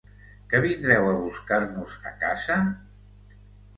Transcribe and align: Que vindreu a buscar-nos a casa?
Que 0.53 0.61
vindreu 0.63 1.09
a 1.09 1.11
buscar-nos 1.19 1.93
a 2.13 2.17
casa? 2.25 2.59